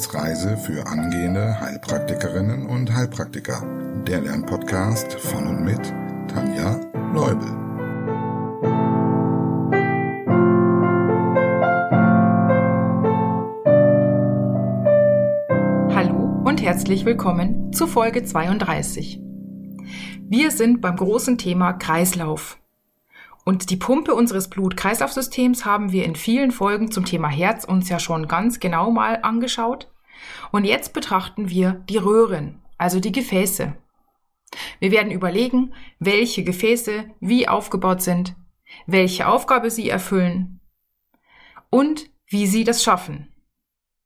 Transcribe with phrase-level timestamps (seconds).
[0.00, 3.62] Wissensreise für angehende Heilpraktikerinnen und Heilpraktiker.
[4.06, 5.92] Der Lernpodcast von und mit
[6.26, 6.80] Tanja
[7.12, 7.46] Leubel.
[15.94, 19.20] Hallo und herzlich willkommen zu Folge 32.
[20.30, 22.56] Wir sind beim großen Thema Kreislauf.
[23.44, 27.98] Und die Pumpe unseres Blut-Kreislauf-Systems haben wir in vielen Folgen zum Thema Herz uns ja
[27.98, 29.90] schon ganz genau mal angeschaut.
[30.52, 33.76] Und jetzt betrachten wir die Röhren, also die Gefäße.
[34.78, 38.34] Wir werden überlegen, welche Gefäße wie aufgebaut sind,
[38.86, 40.60] welche Aufgabe sie erfüllen
[41.70, 43.32] und wie sie das schaffen.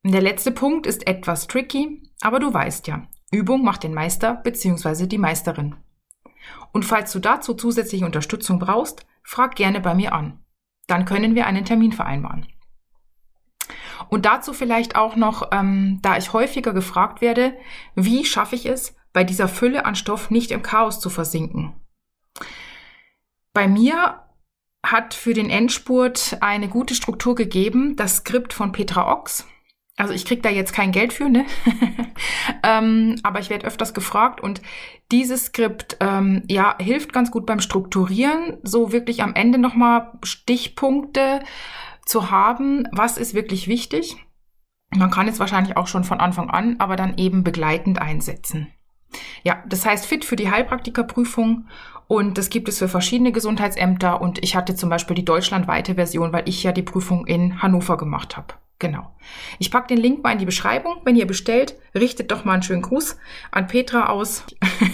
[0.03, 5.07] Der letzte Punkt ist etwas tricky, aber du weißt ja, Übung macht den Meister bzw.
[5.07, 5.75] die Meisterin.
[6.71, 10.39] Und falls du dazu zusätzliche Unterstützung brauchst, frag gerne bei mir an.
[10.87, 12.45] Dann können wir einen Termin vereinbaren.
[14.15, 17.53] Und dazu vielleicht auch noch, ähm, da ich häufiger gefragt werde,
[17.95, 21.73] wie schaffe ich es, bei dieser Fülle an Stoff nicht im Chaos zu versinken?
[23.51, 24.21] Bei mir
[24.85, 29.45] hat für den Endspurt eine gute Struktur gegeben, das Skript von Petra Ochs.
[29.97, 31.45] Also ich krieg da jetzt kein Geld für, ne?
[32.63, 34.61] ähm, aber ich werde öfters gefragt und
[35.11, 41.41] dieses Skript ähm, ja hilft ganz gut beim Strukturieren, so wirklich am Ende nochmal Stichpunkte
[42.05, 44.17] zu haben, was ist wirklich wichtig.
[44.91, 48.67] Man kann es wahrscheinlich auch schon von Anfang an, aber dann eben begleitend einsetzen.
[49.43, 51.67] Ja, das heißt fit für die Heilpraktikerprüfung
[52.07, 56.33] und das gibt es für verschiedene Gesundheitsämter und ich hatte zum Beispiel die deutschlandweite Version,
[56.33, 58.55] weil ich ja die Prüfung in Hannover gemacht habe.
[58.77, 59.15] Genau.
[59.57, 60.97] Ich packe den Link mal in die Beschreibung.
[61.05, 63.17] Wenn ihr bestellt, richtet doch mal einen schönen Gruß
[63.51, 64.43] an Petra aus.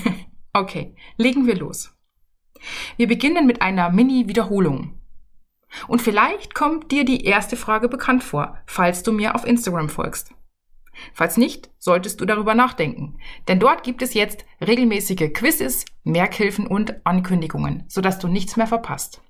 [0.53, 1.95] okay, legen wir los.
[2.97, 5.00] Wir beginnen mit einer Mini-Wiederholung.
[5.87, 10.33] Und vielleicht kommt dir die erste Frage bekannt vor, falls du mir auf Instagram folgst.
[11.13, 13.17] Falls nicht, solltest du darüber nachdenken,
[13.47, 19.21] denn dort gibt es jetzt regelmäßige Quizzes, Merkhilfen und Ankündigungen, sodass du nichts mehr verpasst.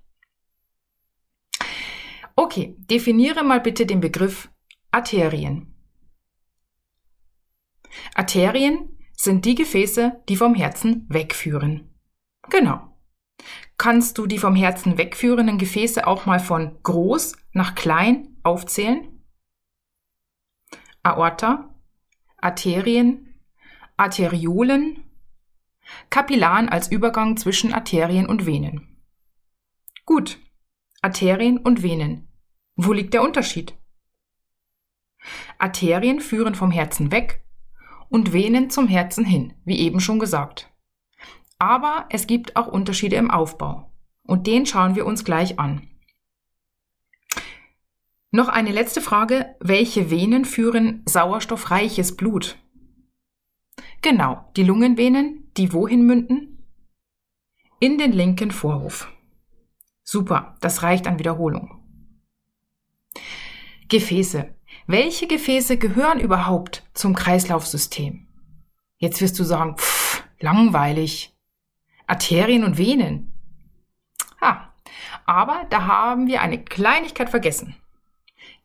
[2.36, 4.50] Okay, definiere mal bitte den Begriff
[4.92, 5.74] Arterien.
[8.16, 11.94] Arterien sind die Gefäße, die vom Herzen wegführen.
[12.50, 12.91] Genau.
[13.78, 19.24] Kannst du die vom Herzen wegführenden Gefäße auch mal von groß nach klein aufzählen?
[21.04, 21.74] Aorta,
[22.38, 23.40] Arterien,
[23.98, 25.04] Arteriolen,
[26.10, 29.02] Kapillaren als Übergang zwischen Arterien und Venen.
[30.06, 30.40] Gut,
[31.02, 32.28] Arterien und Venen.
[32.76, 33.76] Wo liegt der Unterschied?
[35.58, 37.44] Arterien führen vom Herzen weg
[38.10, 40.71] und Venen zum Herzen hin, wie eben schon gesagt.
[41.62, 43.94] Aber es gibt auch Unterschiede im Aufbau.
[44.24, 45.88] Und den schauen wir uns gleich an.
[48.32, 49.56] Noch eine letzte Frage.
[49.60, 52.58] Welche Venen führen sauerstoffreiches Blut?
[54.02, 56.66] Genau, die Lungenvenen, die wohin münden?
[57.80, 59.14] In den linken Vorhof.
[60.02, 61.80] Super, das reicht an Wiederholung.
[63.88, 64.52] Gefäße.
[64.88, 68.26] Welche Gefäße gehören überhaupt zum Kreislaufsystem?
[68.98, 71.31] Jetzt wirst du sagen, pff, langweilig.
[72.12, 73.32] Arterien und Venen.
[74.42, 74.68] Ah,
[75.26, 77.78] aber da haben wir eine Kleinigkeit vergessen.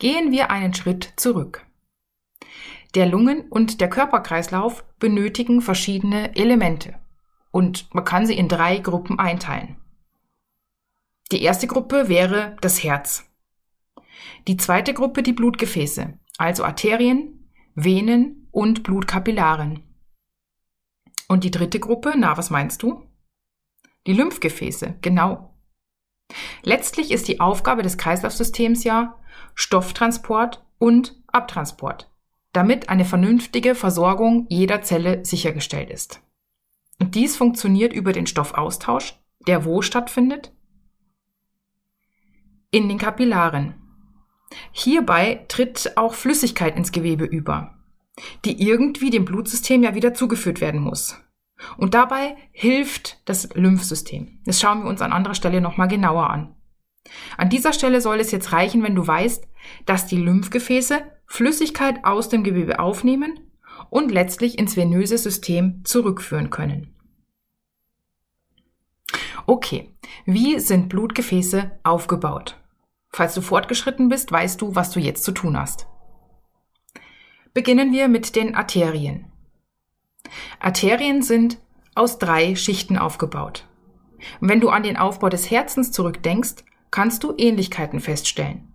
[0.00, 1.64] Gehen wir einen Schritt zurück.
[2.96, 6.98] Der Lungen- und der Körperkreislauf benötigen verschiedene Elemente
[7.52, 9.76] und man kann sie in drei Gruppen einteilen.
[11.30, 13.30] Die erste Gruppe wäre das Herz.
[14.48, 19.84] Die zweite Gruppe die Blutgefäße, also Arterien, Venen und Blutkapillaren.
[21.28, 23.05] Und die dritte Gruppe, na, was meinst du?
[24.06, 25.54] Die Lymphgefäße, genau.
[26.62, 29.18] Letztlich ist die Aufgabe des Kreislaufsystems ja
[29.54, 32.10] Stofftransport und Abtransport,
[32.52, 36.20] damit eine vernünftige Versorgung jeder Zelle sichergestellt ist.
[37.00, 39.14] Und dies funktioniert über den Stoffaustausch,
[39.46, 40.52] der wo stattfindet?
[42.76, 43.74] in den Kapillaren.
[44.70, 47.74] Hierbei tritt auch Flüssigkeit ins Gewebe über,
[48.44, 51.18] die irgendwie dem Blutsystem ja wieder zugeführt werden muss.
[51.76, 54.40] Und dabei hilft das Lymphsystem.
[54.44, 56.54] Das schauen wir uns an anderer Stelle nochmal genauer an.
[57.36, 59.46] An dieser Stelle soll es jetzt reichen, wenn du weißt,
[59.84, 63.40] dass die Lymphgefäße Flüssigkeit aus dem Gewebe aufnehmen
[63.90, 66.94] und letztlich ins venöse System zurückführen können.
[69.46, 69.94] Okay,
[70.24, 72.60] wie sind Blutgefäße aufgebaut?
[73.10, 75.86] Falls du fortgeschritten bist, weißt du, was du jetzt zu tun hast.
[77.54, 79.32] Beginnen wir mit den Arterien.
[80.60, 81.58] Arterien sind
[81.94, 83.66] aus drei Schichten aufgebaut.
[84.40, 88.72] Wenn du an den Aufbau des Herzens zurückdenkst, kannst du Ähnlichkeiten feststellen.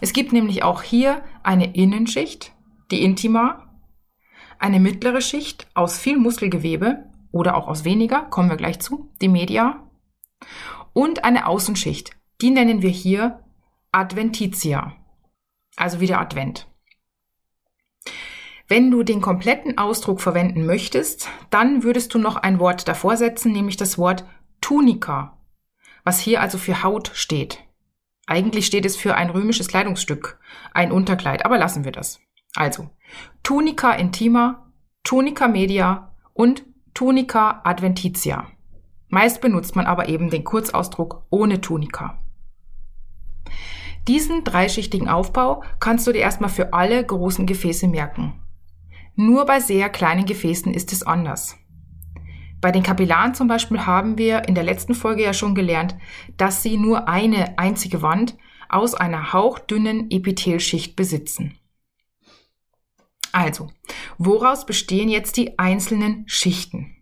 [0.00, 2.54] Es gibt nämlich auch hier eine Innenschicht
[2.90, 3.74] die Intima,
[4.58, 9.28] eine mittlere Schicht aus viel Muskelgewebe oder auch aus weniger, kommen wir gleich zu, die
[9.28, 9.88] Media,
[10.92, 13.42] und eine Außenschicht, die nennen wir hier
[13.90, 14.92] Adventitia,
[15.76, 16.68] also wieder Advent.
[18.66, 23.52] Wenn du den kompletten Ausdruck verwenden möchtest, dann würdest du noch ein Wort davor setzen,
[23.52, 24.24] nämlich das Wort
[24.62, 25.36] Tunica,
[26.02, 27.58] was hier also für Haut steht.
[28.26, 30.38] Eigentlich steht es für ein römisches Kleidungsstück,
[30.72, 32.20] ein Unterkleid, aber lassen wir das.
[32.54, 32.88] Also,
[33.42, 34.72] Tunica intima,
[35.02, 36.64] Tunica media und
[36.94, 38.46] Tunica adventitia.
[39.08, 42.18] Meist benutzt man aber eben den Kurzausdruck ohne Tunica.
[44.08, 48.40] Diesen dreischichtigen Aufbau kannst du dir erstmal für alle großen Gefäße merken.
[49.16, 51.56] Nur bei sehr kleinen Gefäßen ist es anders.
[52.60, 55.94] Bei den Kapillaren zum Beispiel haben wir in der letzten Folge ja schon gelernt,
[56.36, 58.36] dass sie nur eine einzige Wand
[58.68, 61.58] aus einer hauchdünnen Epithelschicht besitzen.
[63.32, 63.70] Also,
[64.16, 66.96] woraus bestehen jetzt die einzelnen Schichten?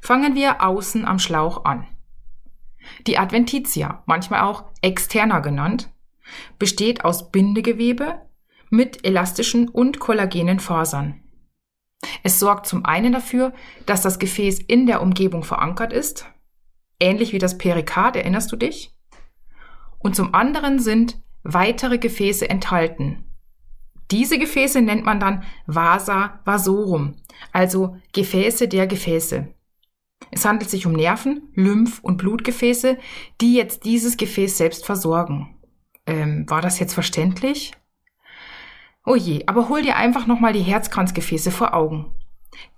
[0.00, 1.86] Fangen wir außen am Schlauch an.
[3.06, 5.90] Die Adventitia, manchmal auch externa genannt,
[6.58, 8.20] besteht aus Bindegewebe
[8.74, 11.20] mit elastischen und kollagenen Fasern.
[12.22, 13.52] Es sorgt zum einen dafür,
[13.86, 16.26] dass das Gefäß in der Umgebung verankert ist,
[17.00, 18.94] ähnlich wie das Perikard, erinnerst du dich?
[19.98, 23.24] Und zum anderen sind weitere Gefäße enthalten.
[24.10, 27.16] Diese Gefäße nennt man dann Vasa vasorum,
[27.52, 29.48] also Gefäße der Gefäße.
[30.30, 32.98] Es handelt sich um Nerven, Lymph- und Blutgefäße,
[33.40, 35.56] die jetzt dieses Gefäß selbst versorgen.
[36.06, 37.72] Ähm, war das jetzt verständlich?
[39.04, 42.14] Oh je, aber hol dir einfach nochmal die Herzkranzgefäße vor Augen.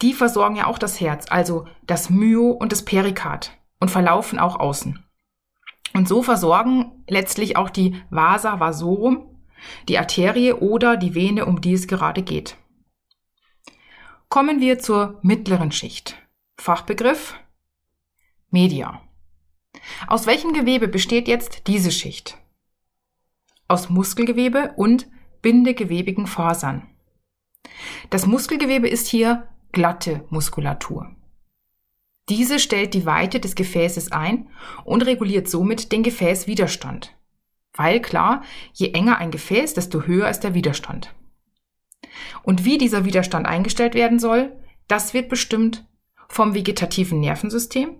[0.02, 4.58] Die versorgen ja auch das Herz, also das Myo und das Perikard und verlaufen auch
[4.58, 5.04] außen.
[5.94, 9.36] Und so versorgen letztlich auch die Vasa vasorum,
[9.88, 12.56] die Arterie oder die Vene, um die es gerade geht.
[14.28, 16.16] Kommen wir zur mittleren Schicht.
[16.58, 17.34] Fachbegriff
[18.50, 19.00] Media.
[20.06, 22.38] Aus welchem Gewebe besteht jetzt diese Schicht?
[23.68, 25.06] Aus Muskelgewebe und
[25.46, 26.88] bindegewebigen Fasern.
[28.10, 31.14] Das Muskelgewebe ist hier glatte Muskulatur.
[32.28, 34.48] Diese stellt die Weite des Gefäßes ein
[34.84, 37.16] und reguliert somit den Gefäßwiderstand.
[37.74, 41.14] Weil klar, je enger ein Gefäß, desto höher ist der Widerstand.
[42.42, 44.50] Und wie dieser Widerstand eingestellt werden soll,
[44.88, 45.86] das wird bestimmt
[46.26, 47.94] vom vegetativen Nervensystem,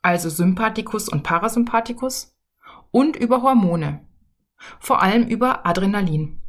[0.00, 2.36] also Sympathikus und Parasympathikus,
[2.92, 4.06] und über Hormone,
[4.78, 6.40] vor allem über Adrenalin.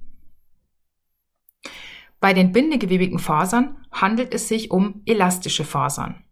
[2.26, 6.24] Bei den bindegewebigen Fasern handelt es sich um elastische Fasern.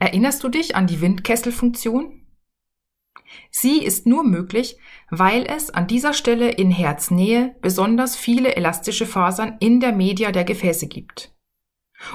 [0.00, 2.26] Erinnerst du dich an die Windkesselfunktion?
[3.52, 4.76] Sie ist nur möglich,
[5.10, 10.42] weil es an dieser Stelle in Herznähe besonders viele elastische Fasern in der Media der
[10.42, 11.32] Gefäße gibt.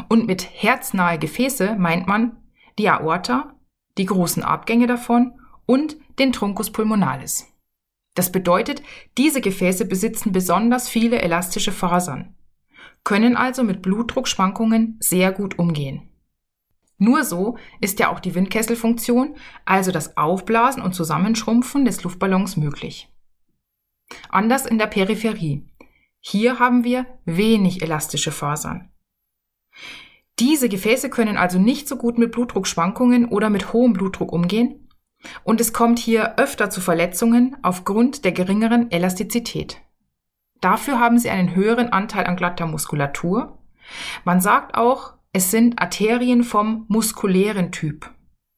[0.10, 2.44] Und mit herznahe Gefäße meint man
[2.78, 3.56] die Aorta,
[3.98, 7.48] die großen Abgänge davon und den Truncus pulmonalis.
[8.16, 8.84] Das bedeutet,
[9.18, 12.36] diese Gefäße besitzen besonders viele elastische Fasern
[13.10, 16.08] können also mit Blutdruckschwankungen sehr gut umgehen.
[17.00, 19.36] Nur so ist ja auch die Windkesselfunktion,
[19.66, 23.12] also das Aufblasen und Zusammenschrumpfen des Luftballons möglich.
[24.30, 25.66] Anders in der Peripherie.
[26.20, 28.92] Hier haben wir wenig elastische Fasern.
[30.38, 34.88] Diese Gefäße können also nicht so gut mit Blutdruckschwankungen oder mit hohem Blutdruck umgehen
[35.44, 39.82] und es kommt hier öfter zu Verletzungen aufgrund der geringeren Elastizität.
[40.62, 43.58] Dafür haben sie einen höheren Anteil an glatter Muskulatur.
[44.24, 48.10] Man sagt auch, es sind Arterien vom muskulären Typ,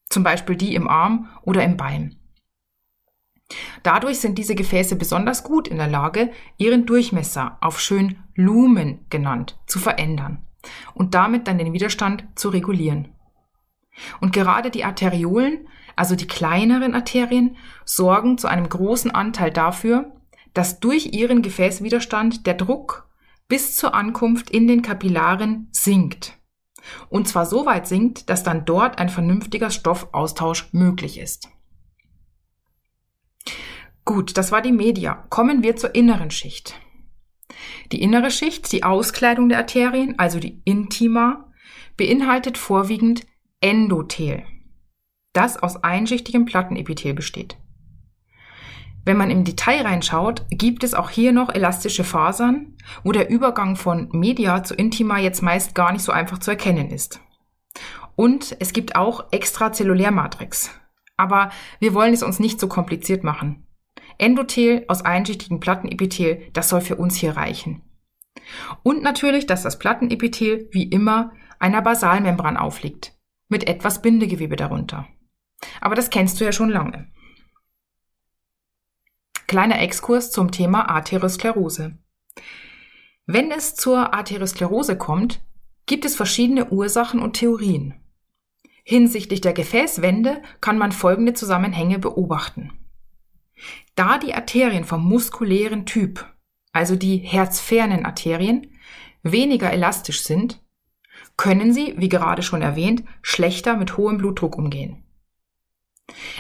[0.09, 2.17] zum Beispiel die im Arm oder im Bein.
[3.83, 9.59] Dadurch sind diese Gefäße besonders gut in der Lage, ihren Durchmesser auf schön Lumen genannt
[9.67, 10.45] zu verändern
[10.93, 13.09] und damit dann den Widerstand zu regulieren.
[14.21, 20.13] Und gerade die Arteriolen, also die kleineren Arterien, sorgen zu einem großen Anteil dafür,
[20.53, 23.09] dass durch ihren Gefäßwiderstand der Druck
[23.47, 26.37] bis zur Ankunft in den Kapillaren sinkt.
[27.09, 31.49] Und zwar so weit sinkt, dass dann dort ein vernünftiger Stoffaustausch möglich ist.
[34.05, 35.25] Gut, das war die Media.
[35.29, 36.75] Kommen wir zur inneren Schicht.
[37.91, 41.51] Die innere Schicht, die Auskleidung der Arterien, also die Intima,
[41.97, 43.25] beinhaltet vorwiegend
[43.59, 44.43] Endothel,
[45.33, 47.57] das aus einschichtigem Plattenepithel besteht.
[49.03, 53.75] Wenn man im Detail reinschaut, gibt es auch hier noch elastische Fasern, wo der Übergang
[53.75, 57.19] von Media zu Intima jetzt meist gar nicht so einfach zu erkennen ist.
[58.15, 60.69] Und es gibt auch Extrazellulärmatrix.
[61.17, 63.65] Aber wir wollen es uns nicht so kompliziert machen.
[64.17, 67.81] Endothel aus einschichtigen Plattenepithel, das soll für uns hier reichen.
[68.83, 73.13] Und natürlich, dass das Plattenepithel wie immer einer Basalmembran aufliegt,
[73.49, 75.07] mit etwas Bindegewebe darunter.
[75.79, 77.07] Aber das kennst du ja schon lange.
[79.51, 81.97] Kleiner Exkurs zum Thema Arteriosklerose.
[83.25, 85.41] Wenn es zur Arteriosklerose kommt,
[85.87, 87.95] gibt es verschiedene Ursachen und Theorien.
[88.85, 92.71] Hinsichtlich der Gefäßwände kann man folgende Zusammenhänge beobachten.
[93.95, 96.25] Da die Arterien vom muskulären Typ,
[96.71, 98.71] also die herzfernen Arterien,
[99.21, 100.63] weniger elastisch sind,
[101.35, 105.03] können sie, wie gerade schon erwähnt, schlechter mit hohem Blutdruck umgehen.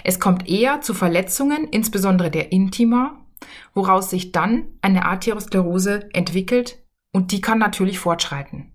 [0.03, 3.25] Es kommt eher zu Verletzungen, insbesondere der Intima,
[3.73, 6.77] woraus sich dann eine Arteriosklerose entwickelt
[7.11, 8.73] und die kann natürlich fortschreiten.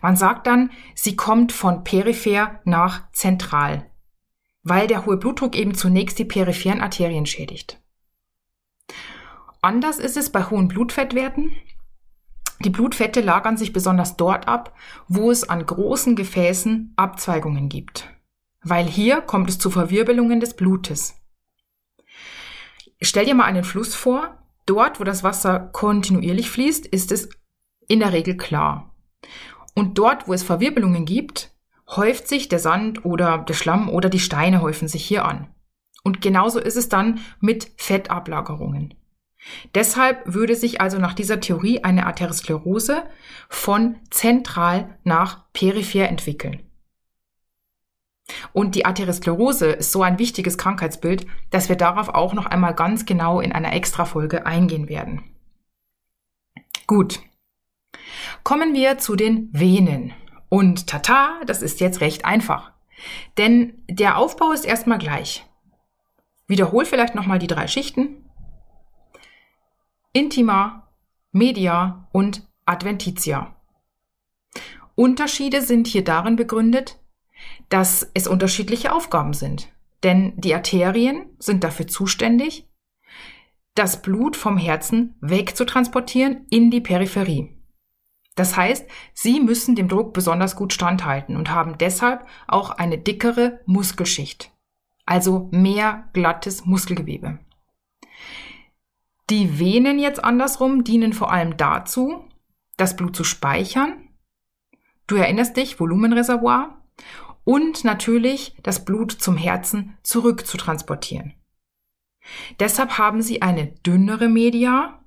[0.00, 3.90] Man sagt dann, sie kommt von peripher nach zentral,
[4.62, 7.80] weil der hohe Blutdruck eben zunächst die peripheren Arterien schädigt.
[9.60, 11.52] Anders ist es bei hohen Blutfettwerten.
[12.60, 14.74] Die Blutfette lagern sich besonders dort ab,
[15.08, 18.08] wo es an großen Gefäßen Abzweigungen gibt,
[18.68, 21.14] weil hier kommt es zu Verwirbelungen des Blutes.
[23.00, 24.38] Stell dir mal einen Fluss vor.
[24.66, 27.28] Dort, wo das Wasser kontinuierlich fließt, ist es
[27.86, 28.92] in der Regel klar.
[29.74, 31.54] Und dort, wo es Verwirbelungen gibt,
[31.88, 35.54] häuft sich der Sand oder der Schlamm oder die Steine häufen sich hier an.
[36.02, 38.94] Und genauso ist es dann mit Fettablagerungen.
[39.76, 43.04] Deshalb würde sich also nach dieser Theorie eine Arteriosklerose
[43.48, 46.65] von zentral nach peripher entwickeln.
[48.52, 53.06] Und die Arteriosklerose ist so ein wichtiges Krankheitsbild, dass wir darauf auch noch einmal ganz
[53.06, 55.22] genau in einer Extrafolge eingehen werden.
[56.86, 57.20] Gut,
[58.42, 60.12] Kommen wir zu den Venen.
[60.48, 62.72] Und tata, das ist jetzt recht einfach.
[63.38, 65.44] Denn der Aufbau ist erstmal gleich.
[66.46, 68.24] Wiederhol vielleicht nochmal die drei Schichten.
[70.12, 70.88] Intima,
[71.32, 73.54] Media und Adventitia.
[74.94, 76.98] Unterschiede sind hier darin begründet,
[77.68, 79.68] dass es unterschiedliche Aufgaben sind.
[80.02, 82.68] Denn die Arterien sind dafür zuständig,
[83.74, 87.56] das Blut vom Herzen wegzutransportieren in die Peripherie.
[88.34, 93.60] Das heißt, sie müssen dem Druck besonders gut standhalten und haben deshalb auch eine dickere
[93.64, 94.52] Muskelschicht,
[95.06, 97.38] also mehr glattes Muskelgewebe.
[99.30, 102.24] Die Venen jetzt andersrum dienen vor allem dazu,
[102.76, 104.08] das Blut zu speichern.
[105.06, 106.82] Du erinnerst dich, Volumenreservoir.
[107.46, 111.32] Und natürlich das Blut zum Herzen zurück zu transportieren.
[112.58, 115.00] Deshalb haben sie eine dünnere Media,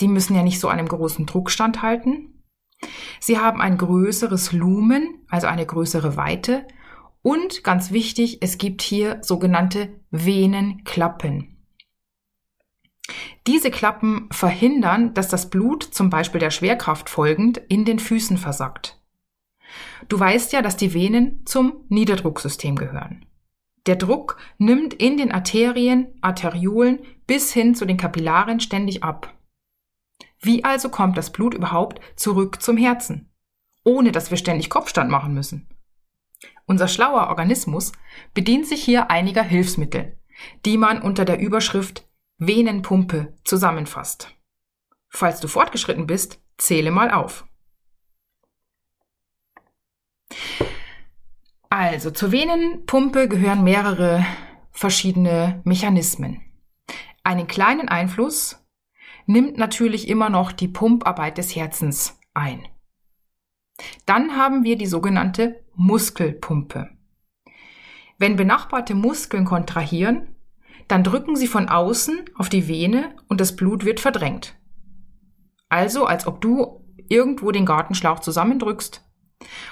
[0.00, 2.44] die müssen ja nicht so einem großen Druck standhalten.
[3.20, 6.66] Sie haben ein größeres Lumen, also eine größere Weite.
[7.22, 11.56] Und ganz wichtig, es gibt hier sogenannte Venenklappen.
[13.46, 18.99] Diese Klappen verhindern, dass das Blut zum Beispiel der Schwerkraft folgend in den Füßen versackt.
[20.08, 23.26] Du weißt ja, dass die Venen zum Niederdrucksystem gehören.
[23.86, 29.34] Der Druck nimmt in den Arterien, Arteriolen bis hin zu den Kapillaren ständig ab.
[30.40, 33.30] Wie also kommt das Blut überhaupt zurück zum Herzen,
[33.84, 35.68] ohne dass wir ständig Kopfstand machen müssen?
[36.66, 37.92] Unser schlauer Organismus
[38.32, 40.18] bedient sich hier einiger Hilfsmittel,
[40.64, 42.08] die man unter der Überschrift
[42.38, 44.34] Venenpumpe zusammenfasst.
[45.08, 47.44] Falls du fortgeschritten bist, zähle mal auf.
[51.68, 54.24] Also zur Venenpumpe gehören mehrere
[54.70, 56.42] verschiedene Mechanismen.
[57.22, 58.66] Einen kleinen Einfluss
[59.26, 62.66] nimmt natürlich immer noch die Pumparbeit des Herzens ein.
[64.06, 66.90] Dann haben wir die sogenannte Muskelpumpe.
[68.18, 70.34] Wenn benachbarte Muskeln kontrahieren,
[70.88, 74.58] dann drücken sie von außen auf die Vene und das Blut wird verdrängt.
[75.68, 79.08] Also als ob du irgendwo den Gartenschlauch zusammendrückst.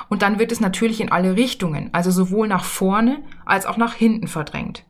[0.09, 3.95] Und dann wird es natürlich in alle Richtungen, also sowohl nach vorne als auch nach
[3.95, 4.85] hinten verdrängt.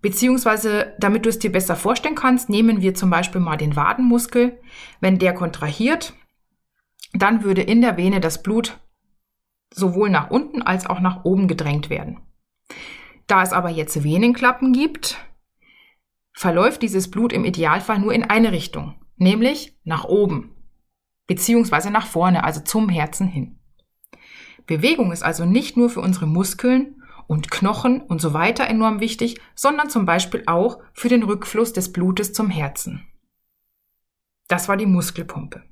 [0.00, 4.60] Beziehungsweise, damit du es dir besser vorstellen kannst, nehmen wir zum Beispiel mal den Wadenmuskel.
[5.00, 6.14] Wenn der kontrahiert,
[7.12, 8.80] dann würde in der Vene das Blut
[9.72, 12.20] sowohl nach unten als auch nach oben gedrängt werden.
[13.26, 15.18] Da es aber jetzt Venenklappen gibt,
[16.32, 20.56] verläuft dieses Blut im Idealfall nur in eine Richtung, nämlich nach oben,
[21.26, 23.58] beziehungsweise nach vorne, also zum Herzen hin.
[24.76, 29.38] Bewegung ist also nicht nur für unsere Muskeln und Knochen und so weiter enorm wichtig,
[29.54, 33.06] sondern zum Beispiel auch für den Rückfluss des Blutes zum Herzen.
[34.48, 35.62] Das war die Muskelpumpe.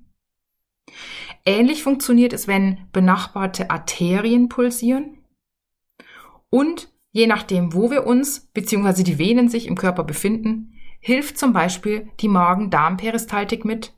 [1.46, 5.24] Ähnlich funktioniert es, wenn benachbarte Arterien pulsieren
[6.50, 9.02] und je nachdem, wo wir uns bzw.
[9.02, 13.94] die Venen sich im Körper befinden, hilft zum Beispiel die Magen-Darm-Peristaltik mit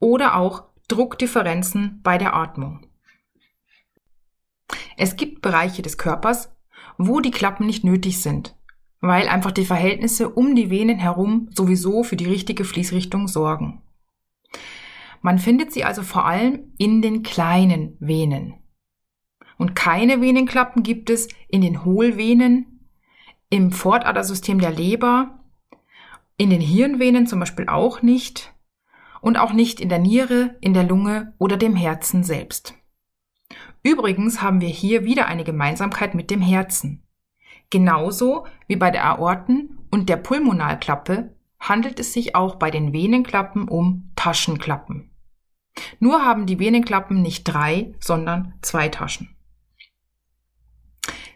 [0.00, 2.86] oder auch Druckdifferenzen bei der Atmung.
[4.96, 6.54] Es gibt Bereiche des Körpers,
[6.98, 8.56] wo die Klappen nicht nötig sind,
[9.00, 13.82] weil einfach die Verhältnisse um die Venen herum sowieso für die richtige Fließrichtung sorgen.
[15.20, 18.54] Man findet sie also vor allem in den kleinen Venen.
[19.58, 22.88] Und keine Venenklappen gibt es in den Hohlvenen,
[23.50, 25.40] im Fortadersystem der Leber,
[26.36, 28.54] in den Hirnvenen zum Beispiel auch nicht
[29.20, 32.75] und auch nicht in der Niere, in der Lunge oder dem Herzen selbst.
[33.86, 37.04] Übrigens haben wir hier wieder eine Gemeinsamkeit mit dem Herzen.
[37.70, 43.68] Genauso wie bei der Aorten- und der Pulmonalklappe handelt es sich auch bei den Venenklappen
[43.68, 45.12] um Taschenklappen.
[46.00, 49.36] Nur haben die Venenklappen nicht drei, sondern zwei Taschen.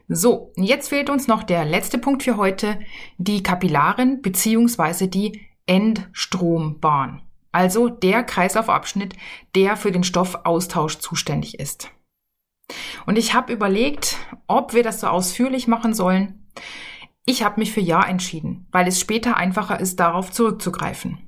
[0.09, 2.81] So, jetzt fehlt uns noch der letzte Punkt für heute,
[3.17, 5.07] die Kapillaren bzw.
[5.07, 9.15] die Endstrombahn, also der Kreislaufabschnitt,
[9.55, 11.93] der für den Stoffaustausch zuständig ist.
[13.07, 16.49] Und ich habe überlegt, ob wir das so ausführlich machen sollen.
[17.27, 21.19] Ich habe mich für Ja entschieden, weil es später einfacher ist, darauf zurückzugreifen.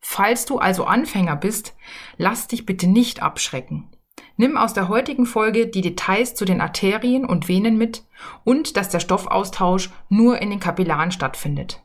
[0.00, 1.74] Falls du also Anfänger bist,
[2.16, 3.90] lass dich bitte nicht abschrecken.
[4.36, 8.04] Nimm aus der heutigen Folge die Details zu den Arterien und Venen mit
[8.44, 11.82] und dass der Stoffaustausch nur in den Kapillaren stattfindet.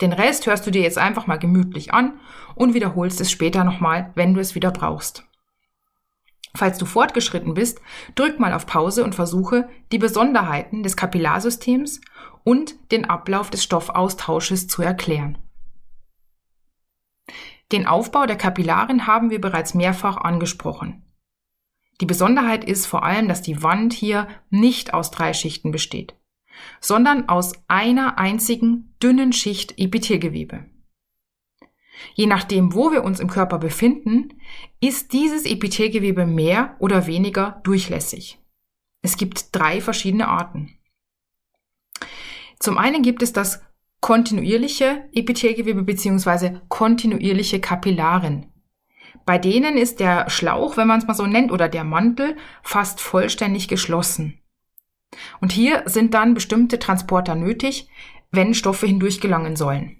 [0.00, 2.20] Den Rest hörst du dir jetzt einfach mal gemütlich an
[2.54, 5.24] und wiederholst es später nochmal, wenn du es wieder brauchst.
[6.54, 7.80] Falls du fortgeschritten bist,
[8.14, 12.00] drück mal auf Pause und versuche, die Besonderheiten des Kapillarsystems
[12.44, 15.38] und den Ablauf des Stoffaustausches zu erklären.
[17.70, 21.04] Den Aufbau der Kapillaren haben wir bereits mehrfach angesprochen.
[22.00, 26.14] Die Besonderheit ist vor allem, dass die Wand hier nicht aus drei Schichten besteht,
[26.80, 30.64] sondern aus einer einzigen dünnen Schicht Epithelgewebe.
[32.14, 34.34] Je nachdem, wo wir uns im Körper befinden,
[34.80, 38.38] ist dieses Epithelgewebe mehr oder weniger durchlässig.
[39.02, 40.78] Es gibt drei verschiedene Arten.
[42.58, 43.62] Zum einen gibt es das
[44.00, 46.58] kontinuierliche Epithelgewebe bzw.
[46.68, 48.46] kontinuierliche Kapillaren.
[49.24, 53.00] Bei denen ist der Schlauch, wenn man es mal so nennt, oder der Mantel fast
[53.00, 54.40] vollständig geschlossen.
[55.40, 57.88] Und hier sind dann bestimmte Transporter nötig,
[58.30, 59.97] wenn Stoffe hindurch gelangen sollen.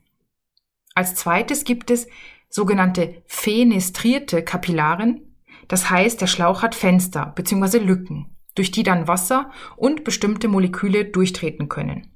[0.99, 2.09] Als zweites gibt es
[2.49, 5.33] sogenannte fenestrierte Kapillaren.
[5.69, 7.79] Das heißt, der Schlauch hat Fenster bzw.
[7.79, 12.11] Lücken, durch die dann Wasser und bestimmte Moleküle durchtreten können.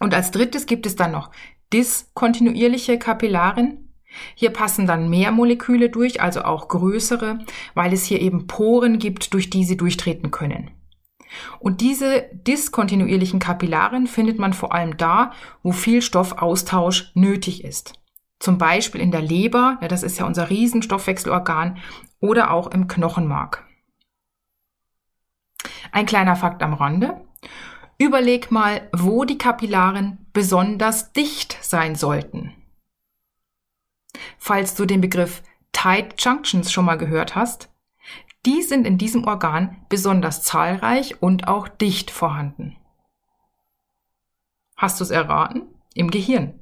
[0.00, 1.30] Und als drittes gibt es dann noch
[1.72, 3.94] diskontinuierliche Kapillaren.
[4.34, 9.34] Hier passen dann mehr Moleküle durch, also auch größere, weil es hier eben Poren gibt,
[9.34, 10.72] durch die sie durchtreten können.
[11.58, 17.94] Und diese diskontinuierlichen Kapillaren findet man vor allem da, wo viel Stoffaustausch nötig ist.
[18.38, 21.78] Zum Beispiel in der Leber, ja, das ist ja unser Riesenstoffwechselorgan,
[22.20, 23.66] oder auch im Knochenmark.
[25.92, 27.20] Ein kleiner Fakt am Rande.
[27.98, 32.52] Überleg mal, wo die Kapillaren besonders dicht sein sollten.
[34.38, 35.42] Falls du den Begriff
[35.72, 37.71] Tight Junctions schon mal gehört hast,
[38.46, 42.76] die sind in diesem Organ besonders zahlreich und auch dicht vorhanden.
[44.76, 45.62] Hast du es erraten?
[45.94, 46.58] Im Gehirn.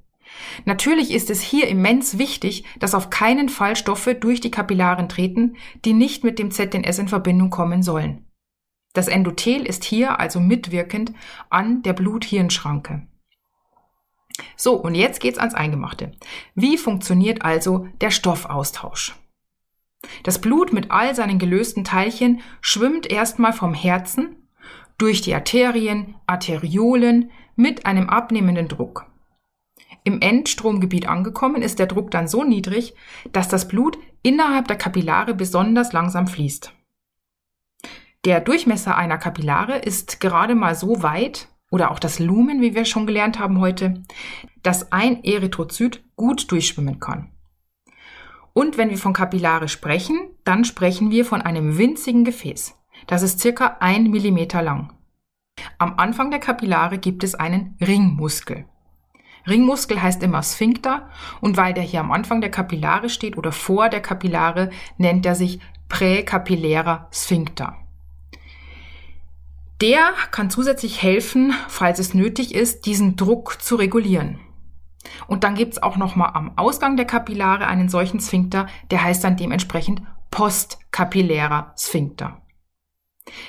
[0.65, 5.57] Natürlich ist es hier immens wichtig, dass auf keinen Fall Stoffe durch die Kapillaren treten,
[5.85, 8.27] die nicht mit dem ZNS in Verbindung kommen sollen.
[8.93, 11.13] Das Endothel ist hier also mitwirkend
[11.49, 13.07] an der Blut-Hirn-Schranke.
[14.57, 16.13] So, und jetzt geht's ans Eingemachte.
[16.55, 19.15] Wie funktioniert also der Stoffaustausch?
[20.23, 24.37] Das Blut mit all seinen gelösten Teilchen schwimmt erstmal vom Herzen
[24.99, 29.07] durch die Arterien, Arteriolen mit einem abnehmenden Druck.
[30.05, 32.95] Im Endstromgebiet angekommen ist der Druck dann so niedrig,
[33.33, 36.73] dass das Blut innerhalb der Kapillare besonders langsam fließt.
[38.25, 42.85] Der Durchmesser einer Kapillare ist gerade mal so weit, oder auch das Lumen, wie wir
[42.85, 44.03] schon gelernt haben heute,
[44.63, 47.31] dass ein Erythrozyt gut durchschwimmen kann.
[48.61, 52.75] Und wenn wir von Kapillare sprechen, dann sprechen wir von einem winzigen Gefäß.
[53.07, 54.93] Das ist circa ein Millimeter lang.
[55.79, 58.67] Am Anfang der Kapillare gibt es einen Ringmuskel.
[59.49, 61.09] Ringmuskel heißt immer Sphinkter
[61.41, 64.69] und weil der hier am Anfang der Kapillare steht oder vor der Kapillare,
[64.99, 67.79] nennt er sich präkapillärer Sphinkter.
[69.81, 74.39] Der kann zusätzlich helfen, falls es nötig ist, diesen Druck zu regulieren.
[75.27, 79.37] Und dann gibt's auch nochmal am Ausgang der Kapillare einen solchen Sphinkter, der heißt dann
[79.37, 82.43] dementsprechend postkapillärer Sphinkter.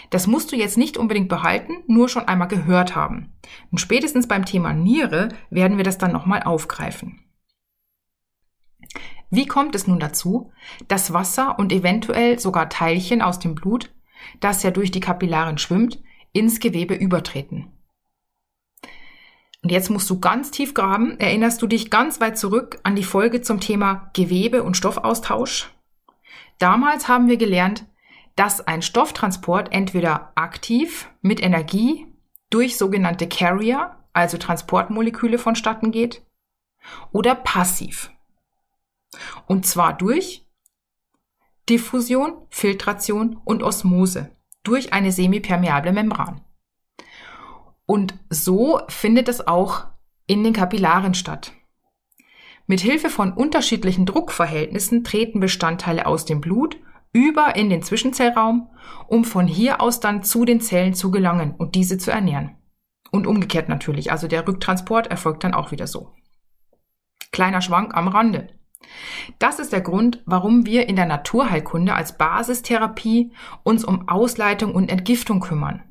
[0.09, 3.33] Das musst du jetzt nicht unbedingt behalten, nur schon einmal gehört haben.
[3.71, 7.19] Und spätestens beim Thema Niere werden wir das dann nochmal aufgreifen.
[9.29, 10.51] Wie kommt es nun dazu,
[10.87, 13.93] dass Wasser und eventuell sogar Teilchen aus dem Blut,
[14.41, 15.99] das ja durch die Kapillaren schwimmt,
[16.33, 17.71] ins Gewebe übertreten?
[19.63, 21.19] Und jetzt musst du ganz tief graben.
[21.19, 25.71] Erinnerst du dich ganz weit zurück an die Folge zum Thema Gewebe- und Stoffaustausch?
[26.57, 27.85] Damals haben wir gelernt,
[28.35, 32.07] dass ein Stofftransport entweder aktiv mit Energie
[32.49, 36.23] durch sogenannte Carrier, also Transportmoleküle vonstatten geht,
[37.11, 38.11] oder passiv.
[39.45, 40.47] Und zwar durch
[41.69, 46.41] Diffusion, Filtration und Osmose durch eine semipermeable Membran.
[47.91, 49.83] Und so findet es auch
[50.25, 51.51] in den Kapillaren statt.
[52.65, 56.77] Mit Hilfe von unterschiedlichen Druckverhältnissen treten Bestandteile aus dem Blut
[57.11, 58.69] über in den Zwischenzellraum,
[59.07, 62.55] um von hier aus dann zu den Zellen zu gelangen und diese zu ernähren.
[63.11, 66.13] Und umgekehrt natürlich, also der Rücktransport erfolgt dann auch wieder so.
[67.33, 68.47] Kleiner Schwank am Rande.
[69.37, 74.89] Das ist der Grund, warum wir in der Naturheilkunde als Basistherapie uns um Ausleitung und
[74.89, 75.90] Entgiftung kümmern.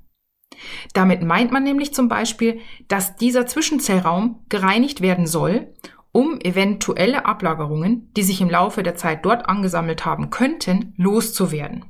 [0.92, 5.74] Damit meint man nämlich zum Beispiel, dass dieser Zwischenzellraum gereinigt werden soll,
[6.12, 11.84] um eventuelle Ablagerungen, die sich im Laufe der Zeit dort angesammelt haben könnten, loszuwerden.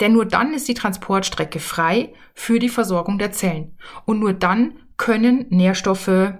[0.00, 3.78] Denn nur dann ist die Transportstrecke frei für die Versorgung der Zellen.
[4.04, 6.34] Und nur dann können Nährstoffe,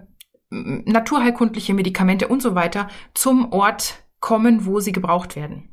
[0.50, 5.70] naturheilkundliche Medikamente und so weiter zum Ort kommen, wo sie gebraucht werden.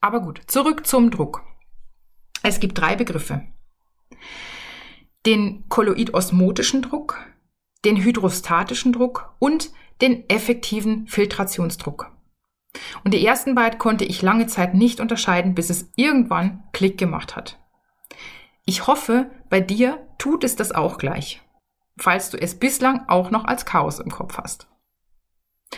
[0.00, 1.42] Aber gut, zurück zum Druck.
[2.42, 3.42] Es gibt drei Begriffe.
[5.26, 7.18] Den kolloidosmotischen Druck,
[7.84, 12.12] den hydrostatischen Druck und den effektiven Filtrationsdruck.
[13.04, 17.36] Und die ersten beiden konnte ich lange Zeit nicht unterscheiden, bis es irgendwann Klick gemacht
[17.36, 17.58] hat.
[18.64, 21.42] Ich hoffe, bei dir tut es das auch gleich
[21.98, 24.68] falls du es bislang auch noch als Chaos im Kopf hast.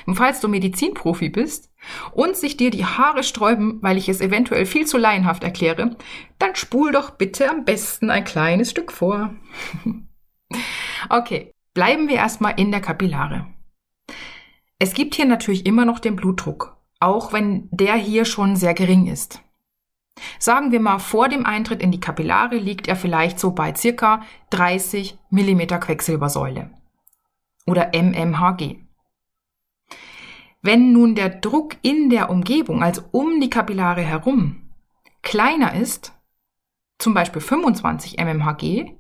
[0.07, 1.71] Und falls du Medizinprofi bist
[2.13, 5.97] und sich dir die Haare sträuben, weil ich es eventuell viel zu laienhaft erkläre,
[6.39, 9.35] dann spul doch bitte am besten ein kleines Stück vor.
[11.09, 13.47] okay, bleiben wir erstmal in der Kapillare.
[14.79, 19.07] Es gibt hier natürlich immer noch den Blutdruck, auch wenn der hier schon sehr gering
[19.07, 19.43] ist.
[20.39, 24.23] Sagen wir mal, vor dem Eintritt in die Kapillare liegt er vielleicht so bei circa
[24.51, 26.71] 30 mm Quecksilbersäule
[27.67, 28.88] oder mmHg.
[30.69, 34.69] Wenn nun der Druck in der Umgebung, also um die Kapillare herum,
[35.23, 36.13] kleiner ist,
[36.99, 38.93] zum Beispiel 25 mmHg,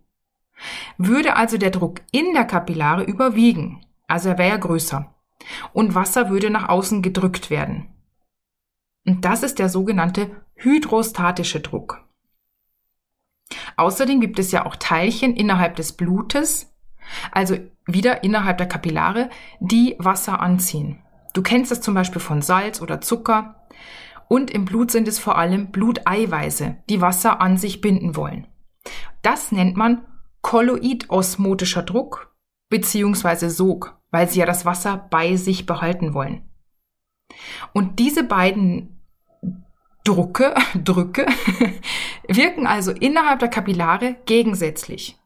[0.96, 5.14] würde also der Druck in der Kapillare überwiegen, also er wäre ja größer,
[5.74, 7.90] und Wasser würde nach außen gedrückt werden.
[9.04, 12.02] Und das ist der sogenannte hydrostatische Druck.
[13.76, 16.74] Außerdem gibt es ja auch Teilchen innerhalb des Blutes,
[17.30, 19.28] also wieder innerhalb der Kapillare,
[19.60, 21.02] die Wasser anziehen.
[21.32, 23.66] Du kennst das zum Beispiel von Salz oder Zucker.
[24.28, 28.46] Und im Blut sind es vor allem Bluteiweiße, die Wasser an sich binden wollen.
[29.22, 30.06] Das nennt man
[30.42, 32.34] kolloidosmotischer Druck
[32.68, 36.48] beziehungsweise Sog, weil sie ja das Wasser bei sich behalten wollen.
[37.72, 39.00] Und diese beiden
[40.04, 41.26] Drucke, Drücke
[42.28, 45.18] wirken also innerhalb der Kapillare gegensätzlich.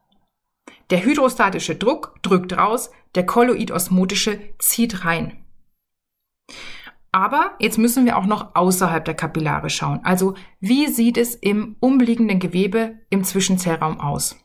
[0.89, 5.42] Der hydrostatische Druck drückt raus, der kolloidosmotische zieht rein.
[7.13, 10.01] Aber jetzt müssen wir auch noch außerhalb der Kapillare schauen.
[10.03, 14.35] Also wie sieht es im umliegenden Gewebe im Zwischenzellraum aus?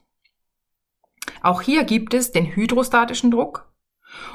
[1.42, 3.72] Auch hier gibt es den hydrostatischen Druck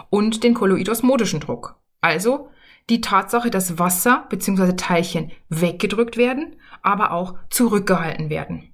[0.10, 1.80] und den kolloidosmotischen Druck.
[2.02, 2.50] Also
[2.90, 4.74] die Tatsache, dass Wasser bzw.
[4.74, 8.74] Teilchen weggedrückt werden, aber auch zurückgehalten werden.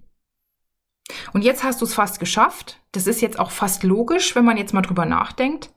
[1.33, 2.79] Und jetzt hast du es fast geschafft.
[2.93, 5.71] Das ist jetzt auch fast logisch, wenn man jetzt mal drüber nachdenkt.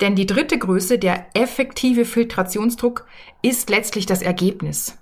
[0.00, 3.06] Denn die dritte Größe, der effektive Filtrationsdruck,
[3.42, 4.98] ist letztlich das Ergebnis.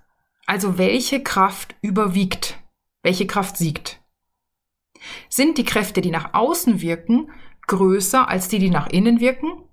[0.47, 2.59] Also welche Kraft überwiegt,
[3.03, 4.01] welche Kraft siegt.
[5.29, 7.31] Sind die Kräfte, die nach außen wirken,
[7.67, 9.65] größer als die, die nach innen wirken?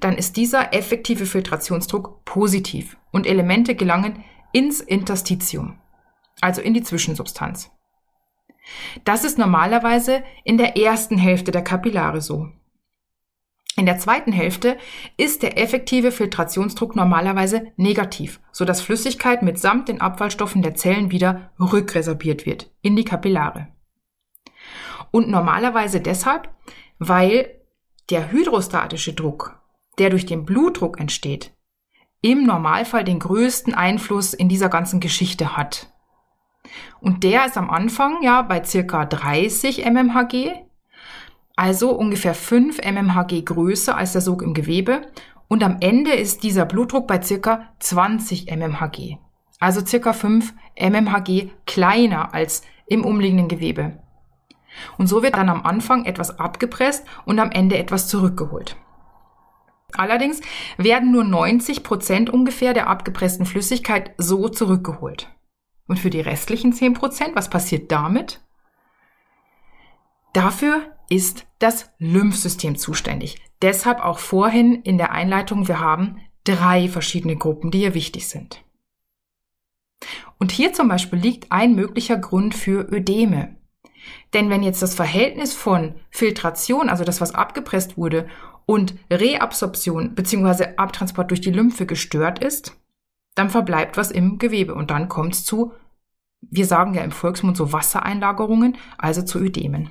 [0.00, 5.78] dann ist dieser effektive Filtrationsdruck positiv und Elemente gelangen ins Interstitium,
[6.40, 7.70] also in die Zwischensubstanz.
[9.04, 12.48] Das ist normalerweise in der ersten Hälfte der Kapillare so.
[13.80, 14.76] In der zweiten Hälfte
[15.16, 21.50] ist der effektive Filtrationsdruck normalerweise negativ, so dass Flüssigkeit mitsamt den Abfallstoffen der Zellen wieder
[21.58, 23.68] rückresorbiert wird in die Kapillare.
[25.10, 26.50] Und normalerweise deshalb,
[26.98, 27.58] weil
[28.10, 29.58] der hydrostatische Druck
[29.96, 31.54] der durch den Blutdruck entsteht,
[32.20, 35.90] im Normalfall den größten Einfluss in dieser ganzen Geschichte hat.
[37.00, 40.68] Und der ist am Anfang ja bei circa 30 mmHg,
[41.60, 45.02] also ungefähr 5 mmHg größer als der Sog im Gewebe
[45.46, 49.18] Und am Ende ist dieser Blutdruck bei circa 20 mmHg.
[49.58, 53.98] Also circa 5 mmHg kleiner als im umliegenden Gewebe.
[54.96, 58.76] Und so wird dann am Anfang etwas abgepresst und am Ende etwas zurückgeholt.
[59.92, 60.40] Allerdings
[60.78, 65.28] werden nur 90 Prozent ungefähr der abgepressten Flüssigkeit so zurückgeholt.
[65.86, 68.40] Und für die restlichen 10 Prozent, was passiert damit?
[70.32, 73.36] Dafür ist das Lymphsystem zuständig.
[73.60, 78.64] Deshalb auch vorhin in der Einleitung, wir haben drei verschiedene Gruppen, die hier wichtig sind.
[80.38, 83.56] Und hier zum Beispiel liegt ein möglicher Grund für Ödeme.
[84.32, 88.26] Denn wenn jetzt das Verhältnis von Filtration, also das, was abgepresst wurde,
[88.64, 90.76] und Reabsorption bzw.
[90.76, 92.80] Abtransport durch die Lymphe gestört ist,
[93.34, 95.72] dann verbleibt was im Gewebe und dann kommt es zu,
[96.40, 99.90] wir sagen ja im Volksmund so Wassereinlagerungen, also zu Ödemen.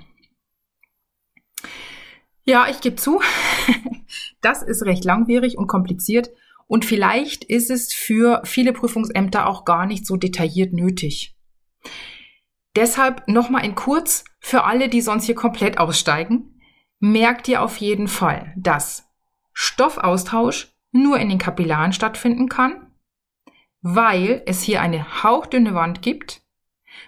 [2.50, 3.22] Ja, ich gebe zu,
[4.42, 6.32] das ist recht langwierig und kompliziert
[6.66, 11.38] und vielleicht ist es für viele Prüfungsämter auch gar nicht so detailliert nötig.
[12.76, 16.60] Deshalb nochmal in kurz für alle, die sonst hier komplett aussteigen.
[17.00, 19.08] Merkt ihr auf jeden Fall, dass
[19.54, 22.88] Stoffaustausch nur in den Kapillaren stattfinden kann,
[23.84, 26.42] weil es hier eine hauchdünne Wand gibt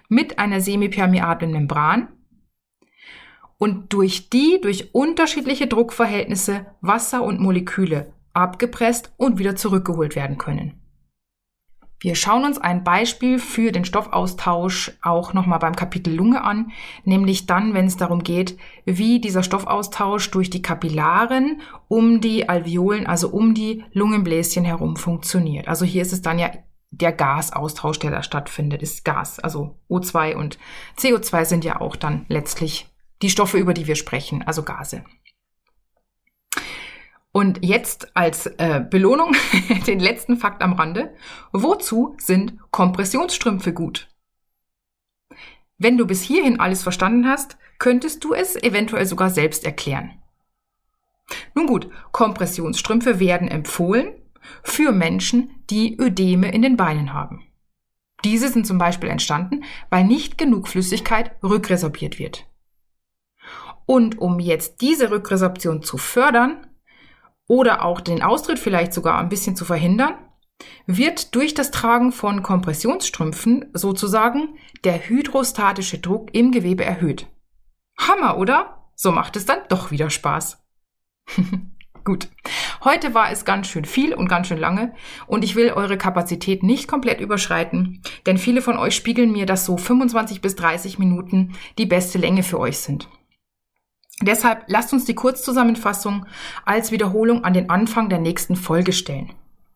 [0.08, 2.21] mit einer semipermeablen Membran
[3.62, 10.80] und durch die durch unterschiedliche Druckverhältnisse Wasser und Moleküle abgepresst und wieder zurückgeholt werden können.
[12.00, 16.72] Wir schauen uns ein Beispiel für den Stoffaustausch auch nochmal beim Kapitel Lunge an,
[17.04, 23.06] nämlich dann, wenn es darum geht, wie dieser Stoffaustausch durch die Kapillaren um die Alveolen,
[23.06, 25.68] also um die Lungenbläschen herum funktioniert.
[25.68, 26.50] Also hier ist es dann ja
[26.90, 29.38] der Gasaustausch, der da stattfindet, ist Gas.
[29.38, 30.58] Also O2 und
[30.98, 32.91] CO2 sind ja auch dann letztlich
[33.22, 35.04] die Stoffe, über die wir sprechen, also Gase.
[37.32, 39.34] Und jetzt als äh, Belohnung
[39.86, 41.14] den letzten Fakt am Rande.
[41.52, 44.08] Wozu sind Kompressionsstrümpfe gut?
[45.78, 50.22] Wenn du bis hierhin alles verstanden hast, könntest du es eventuell sogar selbst erklären.
[51.54, 54.12] Nun gut, Kompressionsstrümpfe werden empfohlen
[54.62, 57.46] für Menschen, die Ödeme in den Beinen haben.
[58.24, 62.46] Diese sind zum Beispiel entstanden, weil nicht genug Flüssigkeit rückresorbiert wird.
[63.86, 66.66] Und um jetzt diese Rückresorption zu fördern
[67.46, 70.14] oder auch den Austritt vielleicht sogar ein bisschen zu verhindern,
[70.86, 77.26] wird durch das Tragen von Kompressionsstrümpfen sozusagen der hydrostatische Druck im Gewebe erhöht.
[77.98, 78.88] Hammer, oder?
[78.94, 80.62] So macht es dann doch wieder Spaß.
[82.04, 82.28] Gut.
[82.82, 84.92] Heute war es ganz schön viel und ganz schön lange
[85.28, 89.64] und ich will eure Kapazität nicht komplett überschreiten, denn viele von euch spiegeln mir, dass
[89.64, 93.08] so 25 bis 30 Minuten die beste Länge für euch sind.
[94.20, 96.26] Deshalb lasst uns die Kurzzusammenfassung
[96.64, 99.32] als Wiederholung an den Anfang der nächsten Folge stellen.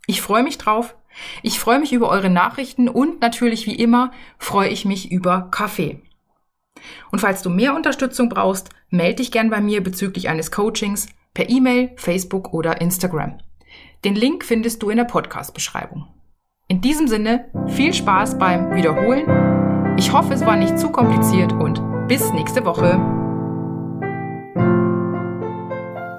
[0.06, 0.94] Ich freue mich drauf.
[1.42, 6.02] Ich freue mich über eure Nachrichten und natürlich wie immer freue ich mich über Kaffee.
[7.10, 11.48] Und falls du mehr Unterstützung brauchst, melde dich gern bei mir bezüglich eines Coachings per
[11.48, 13.38] E-Mail, Facebook oder Instagram.
[14.04, 16.06] Den Link findest du in der Podcast-Beschreibung.
[16.68, 19.96] In diesem Sinne, viel Spaß beim Wiederholen.
[19.98, 23.15] Ich hoffe, es war nicht zu kompliziert und bis nächste Woche.